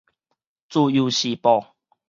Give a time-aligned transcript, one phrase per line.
[0.67, 1.73] 自由時報